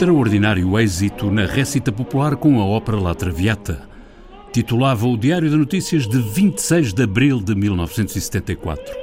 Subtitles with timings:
[0.00, 3.82] extraordinário êxito na récita popular com a ópera La Traviata.
[4.50, 8.96] Titulava o Diário de Notícias de 26 de abril de 1974.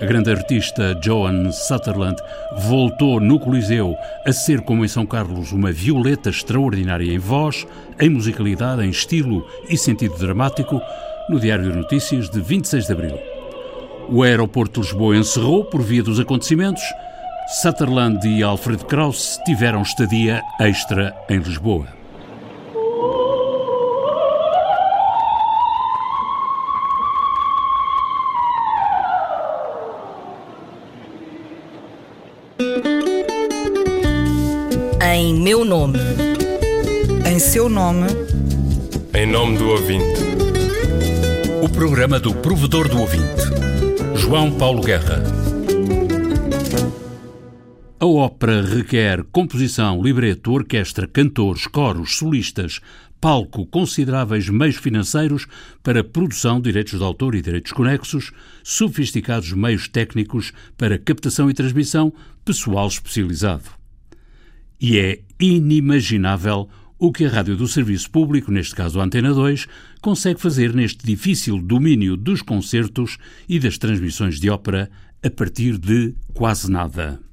[0.00, 2.16] A grande artista Joan Sutherland
[2.58, 7.66] voltou no Coliseu a ser, como em São Carlos, uma violeta extraordinária em voz,
[7.98, 10.80] em musicalidade, em estilo e sentido dramático,
[11.28, 13.18] no Diário de Notícias de 26 de abril.
[14.08, 16.84] O aeroporto de Lisboa encerrou por via dos acontecimentos
[17.48, 21.86] Sutherland e Alfred Krauss tiveram estadia extra em Lisboa.
[35.00, 36.00] Em meu nome.
[37.24, 38.08] Em seu nome.
[39.14, 40.20] Em nome do ouvinte.
[41.62, 43.44] O programa do provedor do ouvinte.
[44.16, 45.35] João Paulo Guerra.
[48.06, 52.80] A ópera requer composição, libreto, orquestra, cantores, coros, solistas,
[53.20, 55.48] palco, consideráveis meios financeiros
[55.82, 58.30] para produção, direitos de autor e direitos conexos,
[58.62, 62.12] sofisticados meios técnicos para captação e transmissão,
[62.44, 63.70] pessoal especializado.
[64.80, 66.68] E é inimaginável
[67.00, 69.66] o que a rádio do serviço público, neste caso a Antena 2,
[70.00, 74.88] consegue fazer neste difícil domínio dos concertos e das transmissões de ópera
[75.24, 77.25] a partir de quase nada.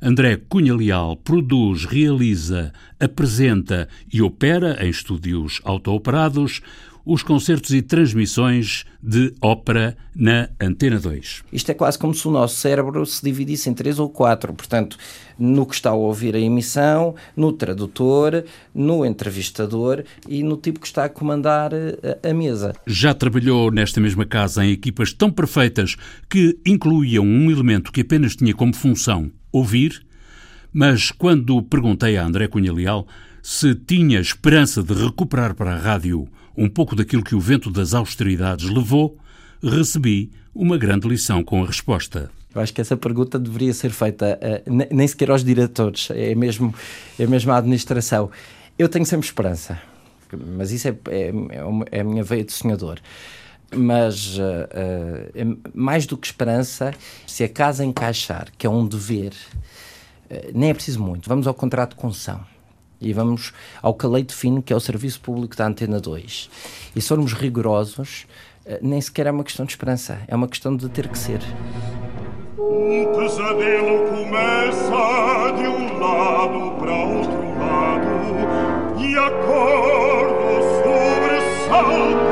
[0.00, 6.60] André Cunha Leal produz, realiza, apresenta e opera em estúdios auto-operados
[7.04, 11.42] os concertos e transmissões de ópera na Antena 2.
[11.52, 14.96] Isto é quase como se o nosso cérebro se dividisse em três ou quatro, portanto,
[15.38, 20.86] no que está a ouvir a emissão, no tradutor, no entrevistador e no tipo que
[20.86, 22.72] está a comandar a, eh, a mesa.
[22.86, 25.96] Já trabalhou nesta mesma casa em equipas tão perfeitas
[26.30, 30.04] que incluíam um elemento que apenas tinha como função ouvir,
[30.72, 33.06] mas quando perguntei a André Cunha Leal
[33.40, 36.26] se tinha esperança de recuperar para a rádio
[36.56, 39.16] um pouco daquilo que o vento das austeridades levou,
[39.62, 42.30] recebi uma grande lição com a resposta.
[42.54, 46.74] Eu acho que essa pergunta deveria ser feita uh, nem sequer aos diretores, é mesmo,
[47.18, 48.30] é mesmo a administração.
[48.78, 49.80] Eu tenho sempre esperança,
[50.56, 51.32] mas isso é, é,
[51.90, 52.98] é a minha veia de sonhador
[53.72, 56.92] mas uh, uh, mais do que esperança,
[57.26, 59.32] se a casa encaixar, que é um dever,
[60.30, 61.28] uh, nem é preciso muito.
[61.28, 62.40] Vamos ao contrato de concessão
[63.00, 63.52] e vamos
[63.82, 66.50] ao caleito fino, que é o serviço público da Antena 2.
[66.94, 68.26] E se formos rigorosos,
[68.80, 71.40] nem sequer é uma questão de esperança, é uma questão de ter que ser.
[72.56, 78.08] O pesadelo começa de um lado para outro lado
[78.98, 82.23] e acordo sobressaltado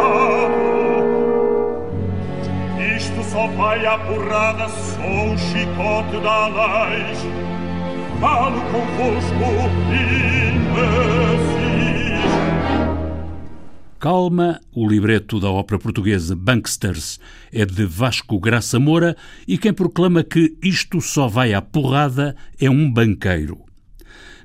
[3.42, 6.48] só vai a porrada, sou o chicote da.
[8.20, 9.44] Falo convosco,
[9.90, 10.92] imbecis.
[13.98, 17.18] Calma, o libreto da ópera portuguesa Banksters
[17.52, 19.16] é de Vasco Graça Moura
[19.48, 23.71] e quem proclama que isto só vai à porrada é um banqueiro.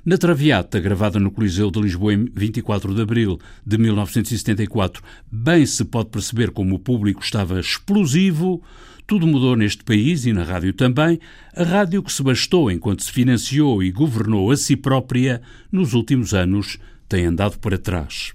[0.07, 5.84] Na Traviata, gravada no Coliseu de Lisboa em 24 de abril de 1974, bem se
[5.84, 8.63] pode perceber como o público estava explosivo.
[9.06, 11.19] Tudo mudou neste país e na rádio também.
[11.53, 16.34] A rádio que se bastou enquanto se financiou e governou a si própria, nos últimos
[16.34, 16.79] anos,
[17.09, 18.31] tem andado para trás.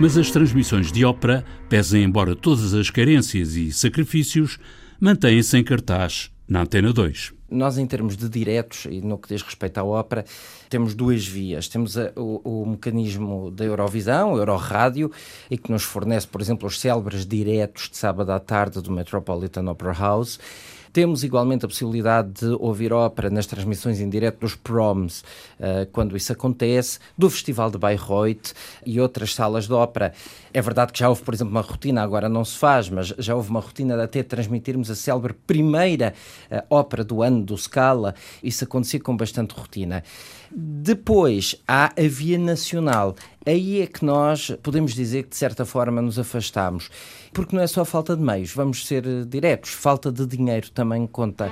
[0.00, 4.58] Mas as transmissões de ópera, pesem embora todas as carências e sacrifícios,
[5.00, 7.32] mantêm-se em cartaz na Antena 2.
[7.48, 10.24] Nós, em termos de diretos e no que diz respeito à ópera,
[10.68, 11.68] temos duas vias.
[11.68, 15.10] Temos a, o, o, mecanismo da Eurovisão, o Eurorádio,
[15.48, 19.70] e que nos fornece, por exemplo, os célebres diretos de sábado à tarde do Metropolitan
[19.70, 20.40] Opera House
[20.96, 25.20] temos igualmente a possibilidade de ouvir ópera nas transmissões em direto dos proms,
[25.60, 28.54] uh, quando isso acontece, do Festival de Bayreuth
[28.86, 30.14] e outras salas de ópera.
[30.54, 33.36] É verdade que já houve, por exemplo, uma rotina, agora não se faz, mas já
[33.36, 36.14] houve uma rotina de até transmitirmos a célebre primeira
[36.50, 38.14] uh, ópera do ano do Scala.
[38.42, 40.02] Isso acontecia com bastante rotina.
[40.50, 43.14] Depois há a via nacional.
[43.48, 46.90] Aí é que nós podemos dizer que, de certa forma, nos afastamos.
[47.32, 51.06] Porque não é só falta de meios, vamos ser eh, diretos, falta de dinheiro também
[51.06, 51.48] conta.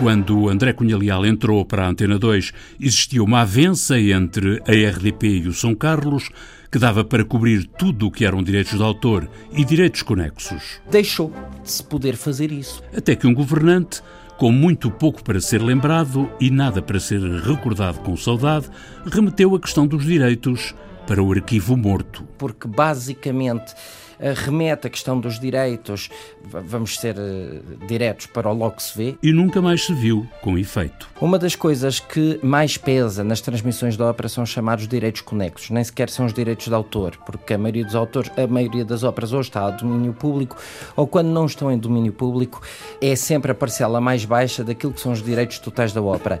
[0.00, 5.44] Quando André Cunha Leal entrou para a Antena 2, existia uma avença entre a RDP
[5.44, 6.28] e o São Carlos
[6.72, 10.80] que dava para cobrir tudo o que eram direitos de autor e direitos conexos.
[10.90, 11.32] Deixou
[11.62, 12.82] de se poder fazer isso.
[12.92, 14.02] Até que um governante,
[14.38, 18.68] com muito pouco para ser lembrado e nada para ser recordado com saudade,
[19.06, 20.74] remeteu a questão dos direitos
[21.06, 22.26] para o arquivo morto.
[22.38, 23.74] Porque basicamente
[24.18, 26.08] remete a questão dos direitos,
[26.48, 29.16] vamos ser uh, diretos para o logo que se vê.
[29.22, 31.08] E nunca mais se viu com efeito.
[31.20, 35.70] Uma das coisas que mais pesa nas transmissões da ópera são os chamados direitos conexos,
[35.70, 39.02] nem sequer são os direitos de autor, porque a maioria dos autores, a maioria das
[39.02, 40.56] óperas hoje está a domínio público,
[40.96, 42.60] ou quando não estão em domínio público,
[43.00, 46.40] é sempre a parcela mais baixa daquilo que são os direitos totais da ópera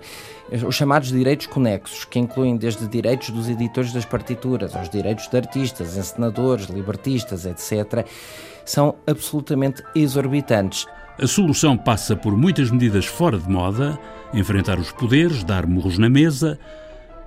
[0.66, 5.36] os chamados direitos conexos, que incluem desde direitos dos editores das partituras, aos direitos de
[5.36, 8.06] artistas, encenadores, libertistas, etc.,
[8.64, 10.86] são absolutamente exorbitantes.
[11.20, 13.98] A solução passa por muitas medidas fora de moda,
[14.32, 16.58] enfrentar os poderes, dar murros na mesa,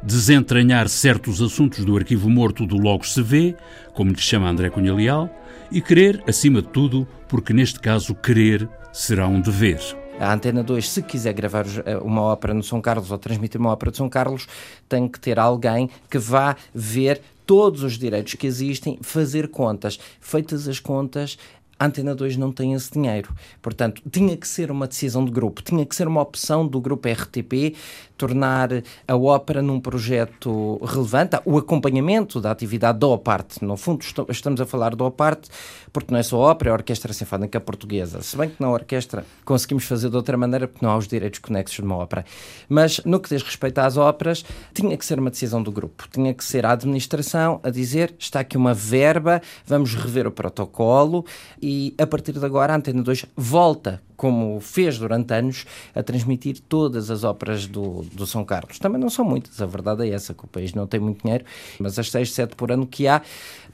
[0.04, 3.56] desentranhar certos assuntos do arquivo morto do Logo se vê,
[3.94, 5.30] como lhe chama André Cunha Leal,
[5.72, 9.80] e querer, acima de tudo, porque neste caso querer será um dever.
[10.20, 13.70] A Antena 2, se quiser gravar eh, uma ópera no São Carlos ou transmitir uma
[13.70, 14.48] ópera de São Carlos,
[14.90, 19.98] tem que ter alguém que vá ver todos os direitos que existem, fazer contas.
[20.20, 21.40] Feitas as contas,
[21.80, 23.34] a Antena 2 não tem esse dinheiro.
[23.62, 27.08] Portanto, tinha que ser uma decisão de grupo, tinha que ser uma opção do grupo
[27.08, 27.76] RTP
[28.18, 28.70] tornar
[29.08, 33.64] a ópera num projeto relevante, o acompanhamento da atividade da OPARTE.
[33.64, 35.50] No fundo, estamos a falar da OPARTE
[35.94, 38.22] porque não é só a ópera, é a Orquestra Sinfónica Portuguesa.
[38.22, 41.40] Se bem que na orquestra conseguimos fazer de outra maneira porque não há os direitos
[41.40, 42.26] conexos de uma ópera.
[42.68, 44.44] Mas no que diz respeito às óperas,
[44.74, 46.08] tinha que ser uma decisão do grupo.
[46.12, 51.26] Tinha que ser a administração a dizer está aqui uma verba, vamos rever o protocolo
[51.62, 56.60] e a partir de agora a Antena 2 volta como fez durante anos, a transmitir
[56.68, 58.80] todas as óperas do, do São Carlos.
[58.80, 61.46] Também não são muitas, a verdade é essa, que o país não tem muito dinheiro,
[61.80, 63.22] mas as 6, 7 por ano que há,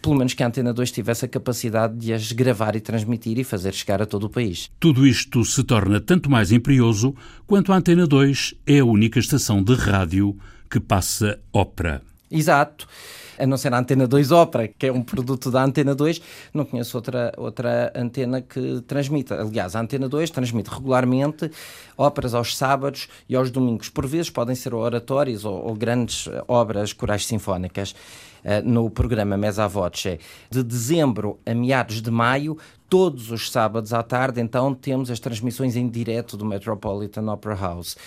[0.02, 3.44] pelo menos que a Antena 2 tivesse a capacidade de as gravar e transmitir e
[3.44, 4.70] fazer chegar a todo o país.
[4.80, 7.16] Tudo isto se torna tanto mais imperioso
[7.46, 10.38] quanto a Antena 2 é a única estação de rádio
[10.70, 12.02] que passa ópera.
[12.34, 12.88] Exato
[13.38, 16.22] a não ser a Antena 2 Opera, que é um produto da Antena 2,
[16.54, 19.42] não conheço outra, outra antena que transmita.
[19.42, 21.50] Aliás, a Antena 2 transmite regularmente
[21.98, 23.90] óperas aos sábados e aos domingos.
[23.90, 27.96] Por vezes podem ser oratórios ou, ou grandes obras corais sinfónicas.
[28.44, 30.20] Uh, no programa Mesa Voce,
[30.50, 32.58] de dezembro a meados de maio,
[32.90, 37.98] todos os sábados à tarde, então temos as transmissões em direto do Metropolitan Opera House.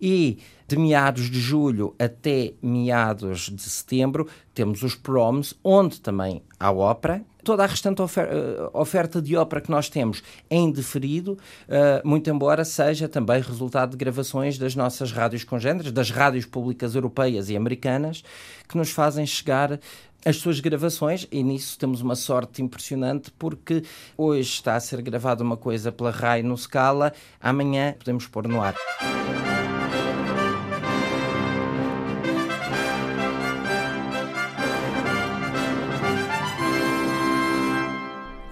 [0.00, 6.72] E de meados de julho até meados de setembro, temos os proms, onde também há
[6.72, 7.24] ópera.
[7.44, 11.32] Toda a restante eh, oferta de ópera que nós temos é indeferido,
[11.68, 16.94] uh, muito embora seja também resultado de gravações das nossas rádios congêneres, das rádios públicas
[16.94, 18.24] europeias e americanas,
[18.66, 19.78] que nos fazem chegar
[20.24, 23.82] as suas gravações e nisso temos uma sorte impressionante porque
[24.16, 28.62] hoje está a ser gravada uma coisa pela RAI no Scala, amanhã podemos pôr no
[28.62, 28.74] ar.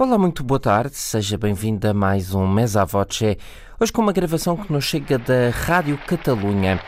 [0.04, 3.38] Olá, muito boa tarde, seja bem-vindo a mais um Mesa Voce,
[3.78, 6.81] hoje com uma gravação que nos chega da Rádio Catalunha.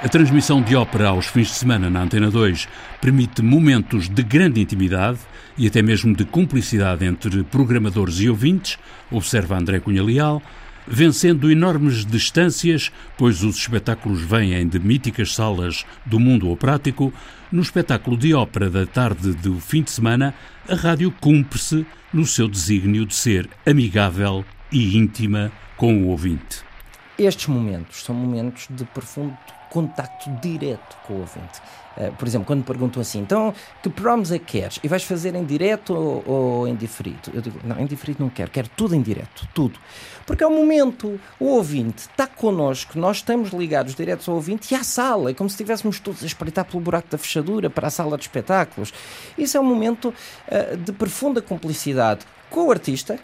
[0.00, 2.66] A transmissão de ópera aos fins de semana na Antena 2
[3.02, 5.18] permite momentos de grande intimidade
[5.58, 8.78] e até mesmo de cumplicidade entre programadores e ouvintes,
[9.10, 10.40] observa André Cunha Leal,
[10.86, 17.12] vencendo enormes distâncias, pois os espetáculos vêm de míticas salas do mundo operático,
[17.50, 20.34] no espetáculo de ópera da tarde do fim de semana,
[20.68, 26.62] a rádio cumpre-se no seu desígnio de ser amigável e íntima com o ouvinte.
[27.18, 29.36] Estes momentos são momentos de profundo
[29.72, 31.62] contacto direto com o ouvinte.
[31.96, 34.78] Uh, por exemplo, quando perguntam assim, então que proms é que queres?
[34.82, 37.30] E vais fazer em direto ou, ou em diferido?
[37.32, 39.78] Eu digo, não, em diferido não quero, quero tudo em direto, tudo.
[40.26, 44.76] Porque é o momento, o ouvinte está connosco, nós estamos ligados diretos ao ouvinte e
[44.76, 47.90] à sala, é como se estivéssemos todos a espreitar pelo buraco da fechadura para a
[47.90, 48.92] sala de espetáculos.
[49.38, 50.12] Isso é um momento
[50.48, 53.18] uh, de profunda cumplicidade com o artista,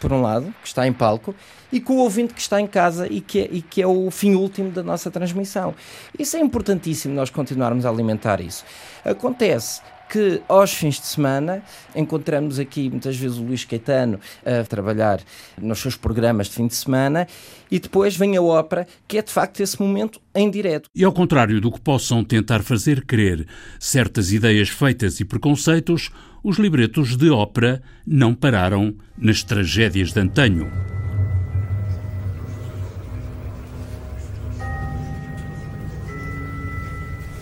[0.00, 1.34] por um lado, que está em palco,
[1.72, 4.10] e com o ouvinte que está em casa e que, é, e que é o
[4.10, 5.74] fim último da nossa transmissão.
[6.18, 8.64] Isso é importantíssimo nós continuarmos a alimentar isso.
[9.04, 11.62] Acontece que aos fins de semana
[11.94, 15.20] encontramos aqui muitas vezes o Luís Caetano a trabalhar
[15.60, 17.26] nos seus programas de fim de semana
[17.70, 20.88] e depois vem a ópera, que é de facto esse momento em direto.
[20.94, 23.46] E ao contrário do que possam tentar fazer crer
[23.78, 26.10] certas ideias feitas e preconceitos,
[26.42, 30.70] os libretos de ópera não pararam nas tragédias de antanho.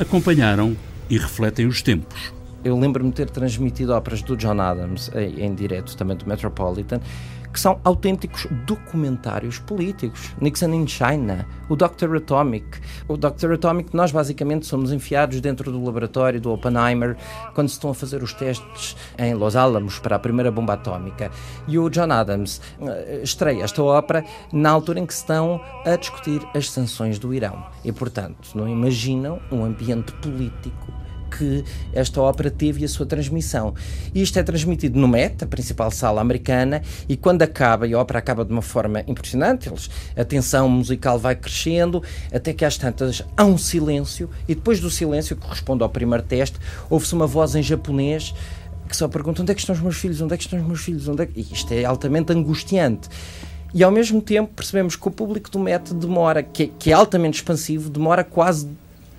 [0.01, 0.77] Acompanharam
[1.09, 2.33] e refletem os tempos.
[2.65, 6.99] Eu lembro-me de ter transmitido óperas do John Adams em, em direto também do Metropolitan,
[7.53, 10.35] que são autênticos documentários políticos.
[10.41, 12.17] Nixon in China, o Dr.
[12.17, 12.81] Atomic.
[13.07, 13.53] O Dr.
[13.53, 17.17] Atomic, nós basicamente somos enfiados dentro do laboratório do Oppenheimer
[17.55, 21.31] quando se estão a fazer os testes em Los Alamos para a primeira bomba atómica.
[21.69, 26.41] E o John Adams eh, estreia esta ópera na altura em que estão a discutir
[26.55, 27.63] as sanções do Irão.
[27.85, 30.94] E, portanto, não imaginam um ambiente político
[31.37, 33.75] que esta ópera teve a sua transmissão.
[34.15, 38.19] Isto é transmitido no Met, a principal sala americana, e quando acaba, e a ópera
[38.19, 43.23] acaba de uma forma impressionante, eles, a tensão musical vai crescendo, até que às tantas
[43.37, 47.55] há um silêncio, e depois do silêncio, que corresponde ao primeiro teste, ouve-se uma voz
[47.55, 48.35] em japonês
[48.89, 50.67] que só pergunta onde é que estão os meus filhos, onde é que estão os
[50.67, 51.41] meus filhos, onde é que...
[51.41, 53.09] E isto é altamente angustiante.
[53.73, 56.93] E ao mesmo tempo percebemos que o público do Met demora, que é, que é
[56.93, 58.69] altamente expansivo, demora quase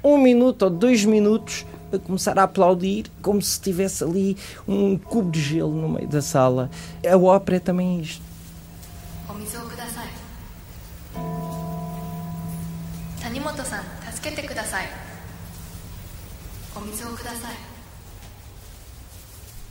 [0.03, 1.65] um minuto ou dois minutos
[1.95, 4.37] a começar a aplaudir como se tivesse ali
[4.67, 6.69] um cubo de gelo no meio da sala.
[7.09, 8.21] A ópera é também isto.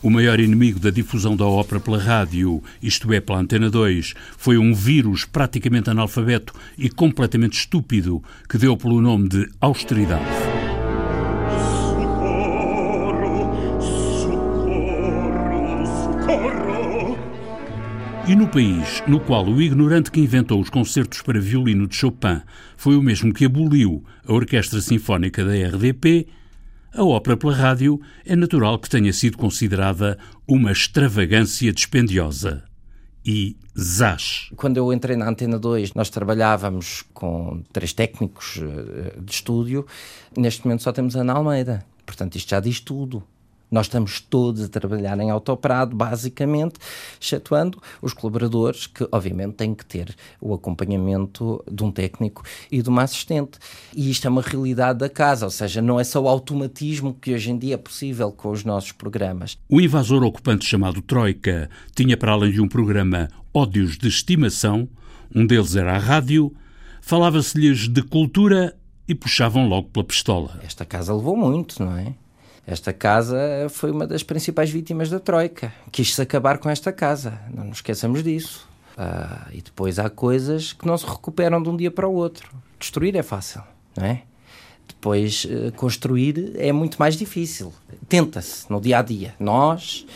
[0.04, 4.58] O maior inimigo da difusão da ópera pela rádio, isto é, pela Antena 2, foi
[4.58, 10.63] um vírus praticamente analfabeto e completamente estúpido que deu pelo nome de austeridade.
[18.44, 22.42] No país no qual o ignorante que inventou os concertos para violino de Chopin
[22.76, 26.26] foi o mesmo que aboliu a Orquestra Sinfónica da RDP,
[26.92, 32.64] a ópera pela rádio é natural que tenha sido considerada uma extravagância dispendiosa.
[33.24, 34.50] E zás.
[34.56, 39.86] Quando eu entrei na Antena 2, nós trabalhávamos com três técnicos eh, de estúdio.
[40.36, 41.82] Neste momento só temos Ana Almeida.
[42.04, 43.22] Portanto, isto já diz tudo.
[43.74, 46.76] Nós estamos todos a trabalhar em autooperado, basicamente,
[47.20, 52.88] excetuando os colaboradores, que obviamente têm que ter o acompanhamento de um técnico e de
[52.88, 53.58] uma assistente.
[53.92, 57.34] E isto é uma realidade da casa, ou seja, não é só o automatismo que
[57.34, 59.58] hoje em dia é possível com os nossos programas.
[59.68, 64.88] O invasor ocupante chamado Troika tinha, para além de um programa, ódios de estimação,
[65.34, 66.54] um deles era a rádio,
[67.00, 68.76] falava-se-lhes de cultura
[69.08, 70.60] e puxavam logo pela pistola.
[70.62, 72.14] Esta casa levou muito, não é?
[72.66, 75.72] Esta casa foi uma das principais vítimas da Troika.
[75.92, 78.68] Quis-se acabar com esta casa, não nos esqueçamos disso.
[78.96, 82.50] Ah, e depois há coisas que não se recuperam de um dia para o outro.
[82.78, 83.62] Destruir é fácil,
[83.96, 84.22] não é?
[84.86, 87.72] Depois, eh, construir é muito mais difícil.
[88.08, 89.34] Tenta-se no dia a dia.
[89.38, 90.06] Nós,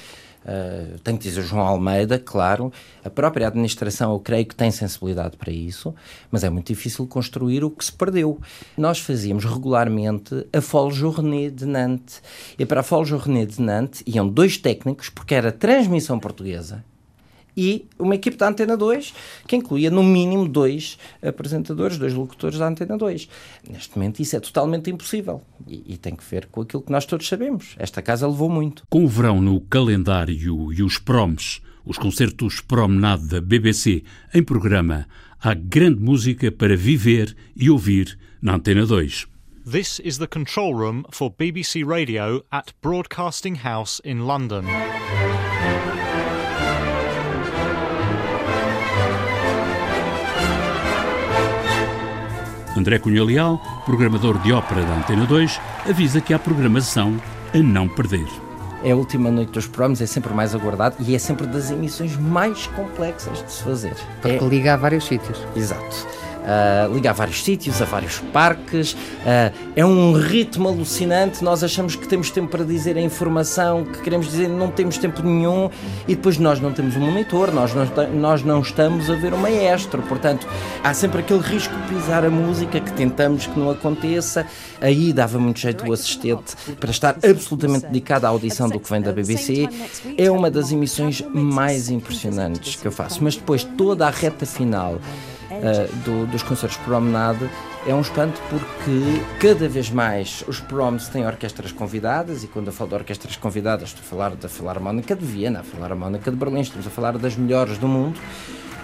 [0.49, 2.73] uh, tenho que dizer João Almeida, claro,
[3.05, 5.95] a própria administração, eu creio que tem sensibilidade para isso,
[6.31, 8.40] mas é muito difícil construir o que se perdeu.
[8.76, 12.23] Nós fazíamos regularmente a Folle Journée de Nantes.
[12.59, 16.85] E para a Folle Journée de Nantes iam dois técnicos, porque era transmissão portuguesa
[17.59, 19.12] e uma equipe da Antena 2
[19.45, 23.29] que incluía no mínimo dois apresentadores, dois locutores da Antena 2.
[23.69, 27.05] Neste momento isso é totalmente impossível e, e, tem que ver com aquilo que nós
[27.05, 27.75] todos sabemos.
[27.77, 28.85] Esta casa levou muito.
[28.88, 35.09] Com o verão no calendário e os proms, os concertos promenade da BBC em programa,
[35.41, 39.27] há grande música para viver e ouvir na Antena 2.
[39.67, 44.65] This is the control room for BBC Radio at Broadcasting House in London.
[52.78, 57.20] André Cunha Leal, programador de ópera da Antena 2, avisa que há programação
[57.52, 58.26] a não perder.
[58.82, 62.16] É a última noite dos programas, é sempre mais aguardado e é sempre das emissões
[62.16, 63.94] mais complexas de se fazer.
[64.23, 64.49] Porque é...
[64.49, 65.44] liga a vários sítios.
[65.56, 66.06] Exato.
[66.49, 68.93] Uh, liga a vários sítios, a vários parques.
[68.93, 71.45] Uh, é um ritmo alucinante.
[71.45, 75.23] Nós achamos que temos tempo para dizer a informação que queremos dizer, não temos tempo
[75.23, 75.69] nenhum.
[76.07, 79.37] E depois nós não temos um monitor, nós não, nós não estamos a ver o
[79.37, 80.00] maestro.
[80.05, 80.47] Portanto,
[80.83, 84.47] há sempre aquele risco de pisar a música que tentamos que não aconteça.
[84.81, 89.02] Aí dava muito jeito o assistente para estar absolutamente dedicado à audição do que vem
[89.02, 89.69] da BBC.
[90.17, 93.23] É uma das emissões mais impressionantes que eu faço.
[93.23, 94.99] Mas depois, toda a reta final.
[95.50, 97.49] Uh, do, dos concertos promenade
[97.87, 102.73] é um espanto porque cada vez mais os proms têm orquestras convidadas e quando eu
[102.73, 106.61] falo de orquestras convidadas estou a falar da Filarmónica de Viena, a Filarmónica de Berlim,
[106.61, 108.21] estamos a falar das melhores do mundo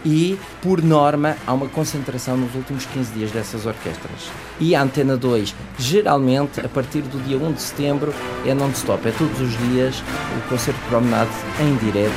[0.05, 4.31] e, por norma, há uma concentração nos últimos 15 dias dessas orquestras.
[4.61, 9.13] E a Antena 2, geralmente, a partir do dia 1 de setembro, é non-stop, é
[9.13, 10.03] todos os dias
[10.37, 11.31] o concerto promenade
[11.61, 12.13] em direto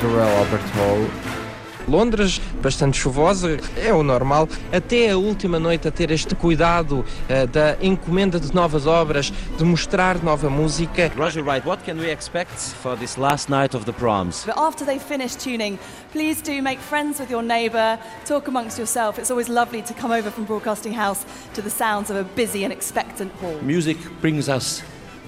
[0.00, 1.45] do Royal Albert Hall
[1.88, 4.48] Londres, bastante chuvosa, é o normal.
[4.72, 9.64] Até a última noite a ter este cuidado uh, da encomenda de novas obras, de
[9.64, 11.10] mostrar nova música.
[11.16, 12.52] Roger Wright, what can we expect
[12.82, 14.44] for this last night of the proms?
[14.44, 15.78] But after they finish tuning,
[16.12, 19.18] please do make friends with your neighbour, talk amongst yourself.
[19.18, 21.24] It's always lovely to come over from Broadcasting House
[21.54, 23.58] to the sounds of a busy and expectant hall.
[23.62, 24.82] Music brings us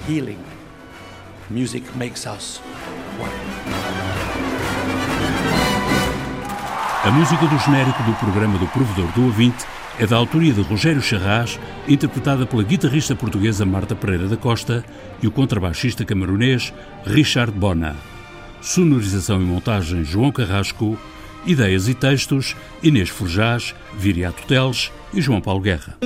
[0.07, 0.43] healing.
[1.51, 2.59] Music makes us
[3.19, 3.58] one.
[7.05, 9.65] A música do genérico do programa do Provedor do Ouvinte
[10.01, 14.85] é da autoria de Rogério Charras, interpretada pela guitarrista portuguesa Marta Pereira da Costa
[15.23, 16.75] e o contrabaixista camaronês
[17.07, 17.97] Richard Bona.
[18.61, 20.99] Sonorização e montagem João Carrasco,
[21.47, 25.97] ideias e textos Inês Forjás, Viriato Teles e João Paulo Guerra.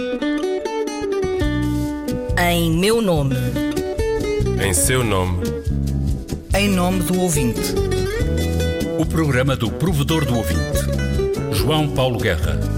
[2.38, 3.34] Em meu nome.
[4.62, 5.42] Em seu nome.
[6.54, 7.91] Em nome do ouvinte.
[9.02, 10.78] O programa do Provedor do Ouvinte.
[11.50, 12.71] João Paulo Guerra.